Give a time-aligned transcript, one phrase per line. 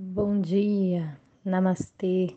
[0.00, 2.36] Bom dia, namastê.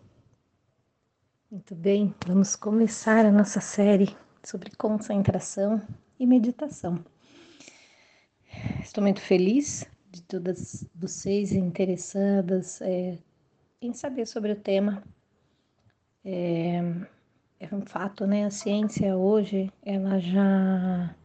[1.52, 5.80] Muito bem, vamos começar a nossa série sobre concentração
[6.20, 7.06] e meditação.
[8.82, 13.20] Estou muito feliz de todas vocês interessadas é,
[13.80, 15.04] em saber sobre o tema.
[16.26, 16.80] É,
[17.60, 18.46] é um fato, né?
[18.46, 21.16] A ciência hoje ela já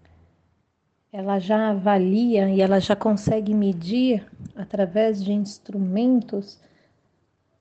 [1.11, 6.59] ela já avalia e ela já consegue medir através de instrumentos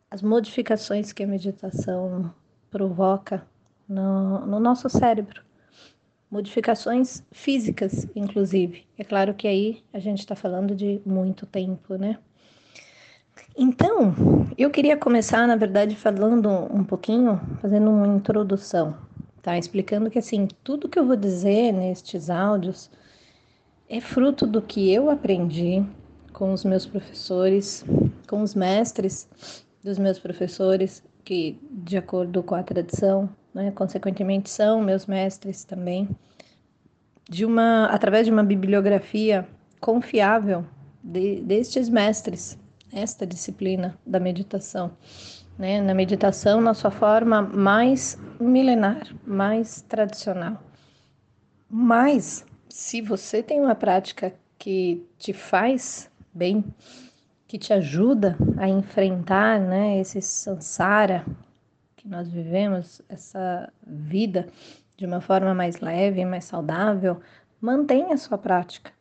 [0.09, 2.33] as modificações que a meditação
[2.71, 3.45] provoca
[3.87, 5.43] no, no nosso cérebro.
[6.29, 8.85] Modificações físicas, inclusive.
[8.97, 12.17] É claro que aí a gente está falando de muito tempo, né?
[13.57, 14.13] Então,
[14.57, 18.97] eu queria começar, na verdade, falando um pouquinho, fazendo uma introdução,
[19.41, 19.57] tá?
[19.57, 22.89] Explicando que, assim, tudo que eu vou dizer nestes áudios
[23.87, 25.85] é fruto do que eu aprendi
[26.35, 27.85] com os meus professores,
[28.27, 29.27] com os mestres
[29.81, 36.09] dos meus professores, que, de acordo com a tradição, né, consequentemente são meus mestres também,
[37.29, 39.47] de uma, através de uma bibliografia
[39.79, 40.65] confiável
[41.01, 42.59] de, destes mestres,
[42.91, 44.91] esta disciplina da meditação.
[45.57, 50.61] Né, na meditação, na sua forma mais milenar, mais tradicional.
[51.69, 56.63] Mas se você tem uma prática que te faz bem,
[57.47, 61.25] que te ajuda a enfrentar né, esse samsara
[61.95, 64.47] que nós vivemos, essa vida
[64.97, 67.21] de uma forma mais leve, mais saudável,
[67.61, 68.91] mantenha a sua prática,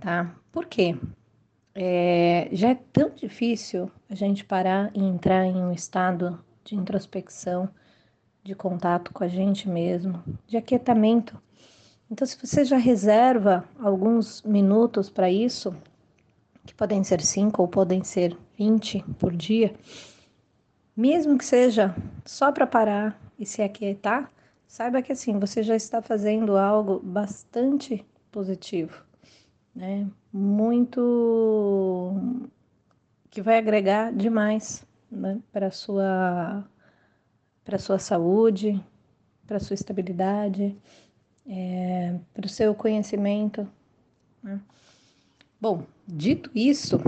[0.00, 0.34] tá?
[0.50, 0.96] Por quê?
[1.74, 7.68] É, já é tão difícil a gente parar e entrar em um estado de introspecção,
[8.42, 11.40] de contato com a gente mesmo, de aquietamento
[12.10, 15.76] então, se você já reserva alguns minutos para isso,
[16.68, 19.74] que podem ser 5 ou podem ser 20 por dia,
[20.94, 24.30] mesmo que seja só para parar e se aquietar,
[24.66, 29.02] saiba que assim você já está fazendo algo bastante positivo,
[29.74, 30.06] né?
[30.30, 32.14] Muito
[33.30, 35.40] que vai agregar demais né?
[35.50, 36.68] para sua
[37.64, 38.78] para sua saúde,
[39.46, 40.76] para sua estabilidade
[41.46, 43.66] é, para o seu conhecimento.
[44.42, 44.60] Né?
[45.58, 46.98] Bom, dito isso,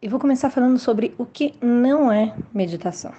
[0.00, 3.12] eu vou começar falando sobre o que não é meditação.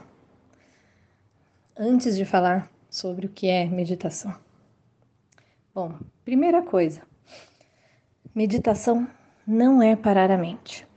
[1.77, 4.35] Antes de falar sobre o que é meditação.
[5.73, 5.93] Bom,
[6.25, 7.01] primeira coisa,
[8.33, 9.07] meditação
[9.45, 10.87] não é parar a mente.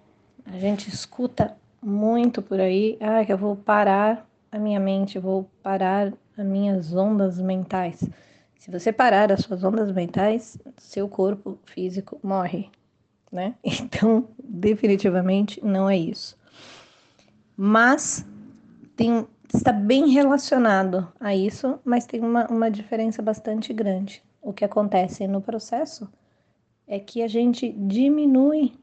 [0.47, 5.45] A gente escuta muito por aí, ah, que eu vou parar a minha mente, vou
[5.63, 8.03] parar as minhas ondas mentais.
[8.59, 12.69] Se você parar as suas ondas mentais, seu corpo físico morre,
[13.31, 13.55] né?
[13.65, 16.37] Então, definitivamente não é isso.
[17.57, 18.27] Mas
[18.97, 24.23] tem, está bem relacionado a isso, mas tem uma, uma diferença bastante grande.
[24.43, 26.09] O que acontece no processo
[26.87, 28.75] é que a gente diminui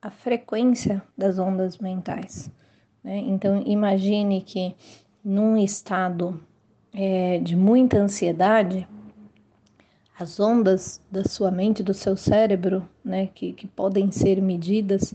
[0.00, 2.50] a frequência das ondas mentais.
[3.02, 3.18] Né?
[3.18, 4.74] Então, imagine que
[5.24, 6.40] num estado
[6.92, 8.86] é, de muita ansiedade,
[10.18, 15.14] as ondas da sua mente, do seu cérebro, né, que, que podem ser medidas,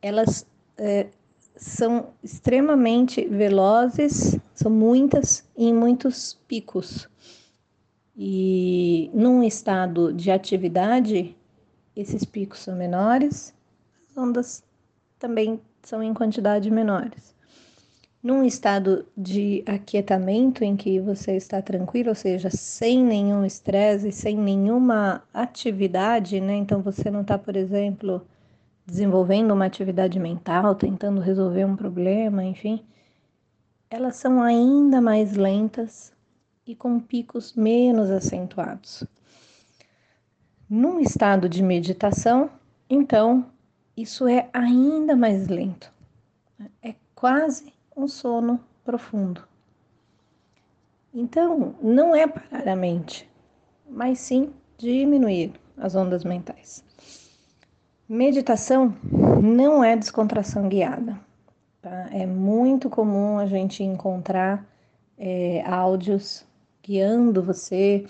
[0.00, 0.46] elas
[0.78, 1.08] é,
[1.54, 7.08] são extremamente velozes, são muitas em muitos picos.
[8.16, 11.36] E num estado de atividade,
[11.94, 13.54] esses picos são menores,
[14.08, 14.64] as ondas
[15.18, 17.31] também são em quantidade menores
[18.22, 24.36] num estado de aquietamento em que você está tranquilo, ou seja, sem nenhum estresse, sem
[24.36, 26.54] nenhuma atividade, né?
[26.54, 28.24] Então você não está, por exemplo,
[28.86, 32.84] desenvolvendo uma atividade mental, tentando resolver um problema, enfim.
[33.90, 36.12] Elas são ainda mais lentas
[36.64, 39.04] e com picos menos acentuados.
[40.70, 42.48] Num estado de meditação,
[42.88, 43.46] então,
[43.96, 45.92] isso é ainda mais lento.
[46.80, 49.46] É quase um sono profundo.
[51.14, 53.28] Então, não é parar a mente,
[53.88, 56.84] mas sim diminuir as ondas mentais.
[58.08, 58.94] Meditação
[59.42, 61.18] não é descontração guiada.
[61.80, 62.08] Tá?
[62.12, 64.64] É muito comum a gente encontrar
[65.18, 66.44] é, áudios
[66.82, 68.04] guiando você,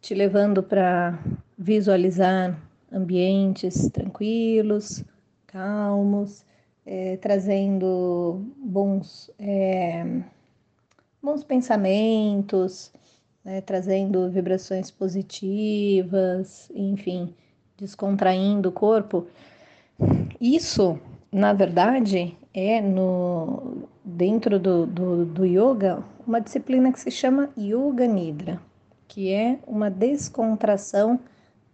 [0.00, 1.18] te levando para
[1.56, 2.58] visualizar
[2.92, 5.04] ambientes tranquilos,
[5.46, 6.44] calmos,
[6.90, 10.22] é, trazendo bons, é,
[11.22, 12.90] bons pensamentos,
[13.44, 17.34] né, trazendo vibrações positivas, enfim,
[17.76, 19.26] descontraindo o corpo.
[20.40, 20.98] Isso,
[21.30, 28.06] na verdade, é no dentro do, do, do yoga uma disciplina que se chama Yoga
[28.06, 28.58] Nidra,
[29.06, 31.20] que é uma descontração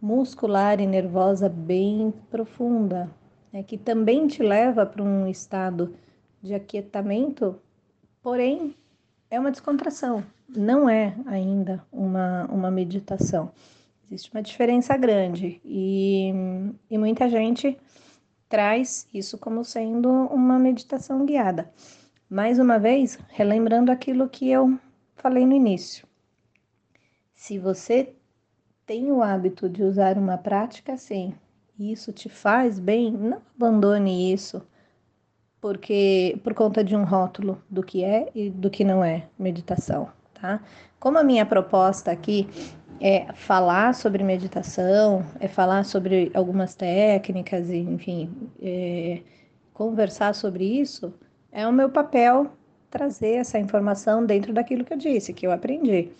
[0.02, 3.08] muscular e nervosa bem profunda,
[3.54, 5.94] né, que também te leva para um estado
[6.42, 7.56] de aquietamento,
[8.20, 8.74] porém
[9.30, 13.52] é uma descontração, não é ainda uma, uma meditação.
[14.10, 16.32] Existe uma diferença grande e,
[16.90, 17.78] e muita gente
[18.48, 21.72] traz isso como sendo uma meditação guiada.
[22.28, 24.76] Mais uma vez, relembrando aquilo que eu
[25.14, 26.04] falei no início.
[27.36, 28.14] Se você
[28.84, 31.34] tem o hábito de usar uma prática assim,
[31.78, 34.62] e isso te faz bem, não abandone isso
[35.64, 40.10] porque por conta de um rótulo do que é e do que não é meditação,
[40.34, 40.62] tá?
[41.00, 42.46] Como a minha proposta aqui
[43.00, 48.30] é falar sobre meditação, é falar sobre algumas técnicas, e, enfim,
[48.60, 49.22] é,
[49.72, 51.14] conversar sobre isso,
[51.50, 52.50] é o meu papel
[52.90, 56.10] trazer essa informação dentro daquilo que eu disse, que eu aprendi.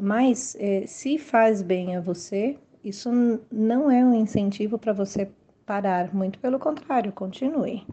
[0.00, 3.10] Mas é, se faz bem a você, isso
[3.50, 5.30] não é um incentivo para você
[5.66, 7.86] parar, muito pelo contrário, continue.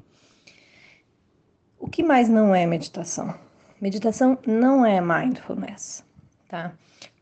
[1.79, 3.33] O que mais não é meditação?
[3.79, 6.03] Meditação não é mindfulness,
[6.47, 6.73] tá?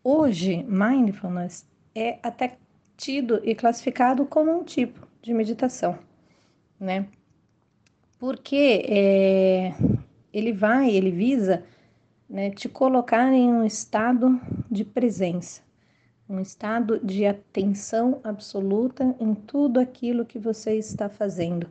[0.03, 2.57] Hoje, mindfulness é até
[2.95, 5.97] tido e classificado como um tipo de meditação,
[6.79, 7.07] né?
[8.17, 9.73] Porque é,
[10.31, 11.63] ele vai, ele visa
[12.29, 14.39] né, te colocar em um estado
[14.69, 15.61] de presença,
[16.27, 21.67] um estado de atenção absoluta em tudo aquilo que você está fazendo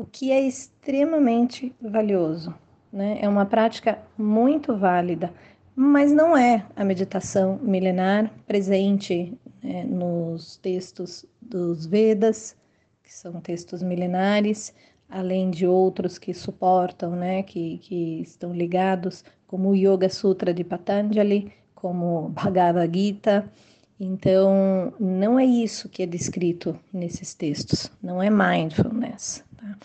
[0.00, 2.54] o que é extremamente valioso.
[2.90, 3.18] Né?
[3.20, 5.30] É uma prática muito válida,
[5.76, 12.56] mas não é a meditação milenar presente né, nos textos dos Vedas,
[13.02, 14.74] que são textos milenares,
[15.06, 20.64] além de outros que suportam, né, que, que estão ligados, como o Yoga Sutra de
[20.64, 23.52] Patanjali, como Bhagavad Gita.
[24.02, 29.44] Então, não é isso que é descrito nesses textos, não é mindfulness.
[29.54, 29.76] Tá?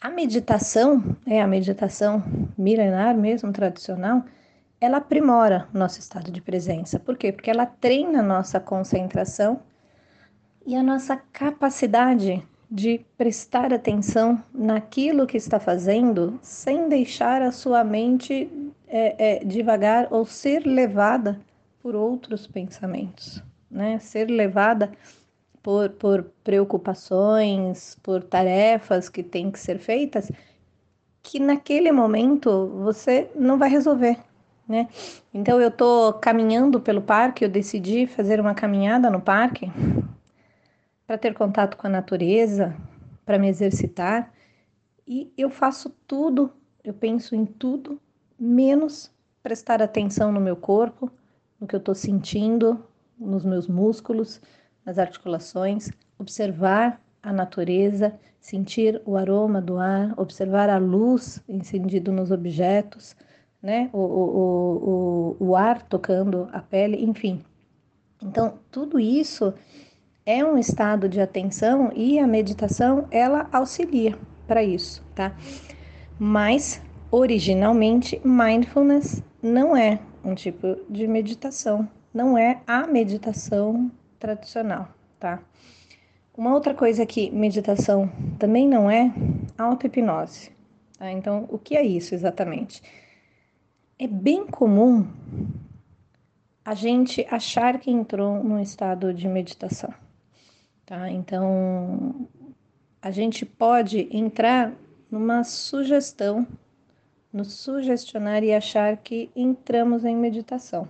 [0.00, 2.24] A meditação, é a meditação
[2.56, 4.24] milenar mesmo, tradicional,
[4.80, 6.98] ela aprimora nosso estado de presença.
[6.98, 7.30] Por quê?
[7.30, 9.60] Porque ela treina a nossa concentração
[10.66, 17.84] e a nossa capacidade de prestar atenção naquilo que está fazendo sem deixar a sua
[17.84, 18.50] mente
[18.88, 21.38] é, é, devagar ou ser levada
[21.82, 23.98] por outros pensamentos, né?
[23.98, 24.92] Ser levada
[25.62, 30.30] por, por preocupações, por tarefas que têm que ser feitas,
[31.22, 34.16] que naquele momento você não vai resolver,
[34.66, 34.88] né?
[35.34, 39.70] Então eu tô caminhando pelo parque, eu decidi fazer uma caminhada no parque
[41.04, 42.76] para ter contato com a natureza,
[43.26, 44.32] para me exercitar,
[45.06, 46.52] e eu faço tudo,
[46.82, 48.00] eu penso em tudo,
[48.38, 49.12] menos
[49.42, 51.10] prestar atenção no meu corpo,
[51.62, 52.84] no que eu estou sentindo,
[53.16, 54.40] nos meus músculos,
[54.84, 62.32] nas articulações, observar a natureza, sentir o aroma do ar, observar a luz incendida nos
[62.32, 63.14] objetos,
[63.62, 63.88] né?
[63.92, 67.40] O, o, o, o ar tocando a pele, enfim.
[68.20, 69.54] Então, tudo isso
[70.26, 75.36] é um estado de atenção e a meditação ela auxilia para isso, tá?
[76.18, 84.88] Mas originalmente mindfulness não é um tipo de meditação, não é a meditação tradicional,
[85.18, 85.42] tá?
[86.36, 89.12] Uma outra coisa que meditação também não é
[89.58, 90.50] auto-hipnose.
[90.98, 91.10] Tá?
[91.10, 92.82] Então, o que é isso exatamente?
[93.98, 95.06] É bem comum
[96.64, 99.92] a gente achar que entrou num estado de meditação,
[100.86, 101.10] tá?
[101.10, 102.28] Então,
[103.00, 104.72] a gente pode entrar
[105.10, 106.46] numa sugestão,
[107.32, 110.88] nos sugestionar e achar que entramos em meditação.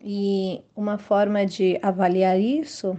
[0.00, 2.98] E uma forma de avaliar isso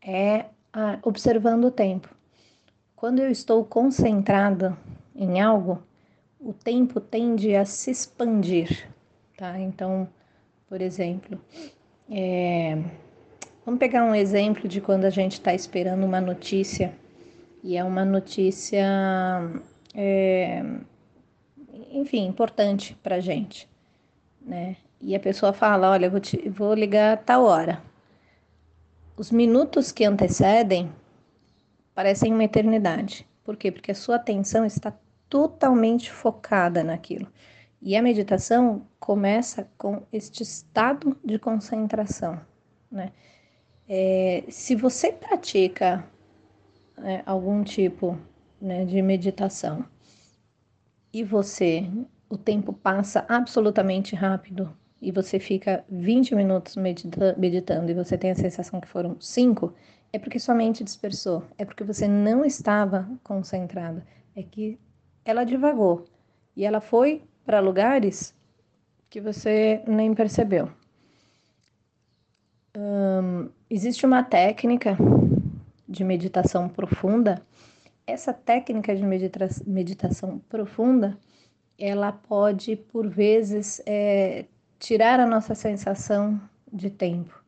[0.00, 2.14] é ah, observando o tempo.
[2.94, 4.76] Quando eu estou concentrada
[5.14, 5.82] em algo,
[6.40, 8.88] o tempo tende a se expandir,
[9.36, 9.58] tá?
[9.58, 10.08] Então,
[10.68, 11.40] por exemplo,
[12.10, 12.76] é...
[13.64, 16.92] vamos pegar um exemplo de quando a gente está esperando uma notícia
[17.62, 18.86] e é uma notícia,
[19.94, 20.62] é...
[21.90, 23.68] enfim, importante para gente,
[24.40, 24.76] né?
[25.00, 27.82] e a pessoa fala: Olha, vou, te, vou ligar a tal hora.
[29.16, 30.92] Os minutos que antecedem
[31.94, 33.26] parecem uma eternidade.
[33.44, 33.72] Por quê?
[33.72, 34.92] Porque a sua atenção está
[35.28, 37.26] totalmente focada naquilo.
[37.80, 42.40] E a meditação começa com este estado de concentração.
[42.90, 43.12] Né?
[43.88, 46.04] É, se você pratica
[47.02, 48.18] é, algum tipo
[48.60, 49.84] né, de meditação
[51.12, 51.88] e você,
[52.28, 58.30] o tempo passa absolutamente rápido e você fica 20 minutos medita meditando e você tem
[58.30, 59.72] a sensação que foram 5,
[60.12, 64.02] é porque sua mente dispersou, é porque você não estava concentrado,
[64.34, 64.78] é que
[65.24, 66.04] ela divagou
[66.56, 68.34] e ela foi para lugares
[69.08, 70.70] que você nem percebeu.
[73.70, 74.96] Existe uma técnica
[75.88, 77.42] de meditação profunda.
[78.08, 81.18] Essa técnica de medita meditação profunda,
[81.78, 84.46] ela pode por vezes é,
[84.78, 86.40] tirar a nossa sensação
[86.72, 87.38] de tempo.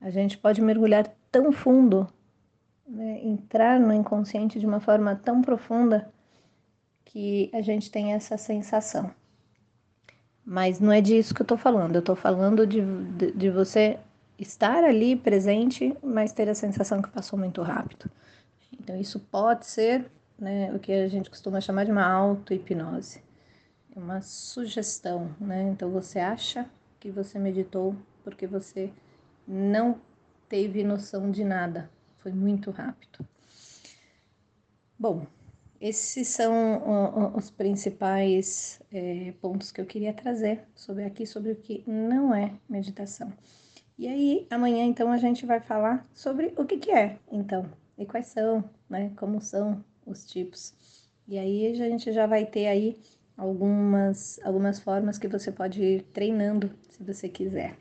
[0.00, 2.12] A gente pode mergulhar tão fundo,
[2.88, 6.12] né, entrar no inconsciente de uma forma tão profunda
[7.04, 9.14] que a gente tem essa sensação.
[10.44, 11.94] Mas não é disso que eu estou falando.
[11.94, 12.80] Eu estou falando de,
[13.16, 13.96] de, de, você
[14.36, 18.10] estar ali presente, mas ter a sensação que passou muito rápido.
[18.90, 23.22] Então, isso pode ser né, o que a gente costuma chamar de uma auto-hipnose.
[23.94, 25.62] É uma sugestão, né?
[25.62, 26.68] Então, você acha
[26.98, 27.94] que você meditou
[28.24, 28.92] porque você
[29.46, 30.00] não
[30.48, 31.88] teve noção de nada.
[32.18, 33.24] Foi muito rápido.
[34.98, 35.24] Bom,
[35.80, 41.84] esses são os principais é, pontos que eu queria trazer sobre aqui, sobre o que
[41.86, 43.32] não é meditação.
[43.96, 47.70] E aí, amanhã, então, a gente vai falar sobre o que, que é, então,
[48.00, 50.74] e quais são, né, como são os tipos.
[51.28, 52.98] E aí, a gente já vai ter aí
[53.36, 57.76] algumas, algumas formas que você pode ir treinando, se você quiser.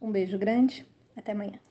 [0.00, 0.84] Um beijo grande,
[1.16, 1.63] até amanhã.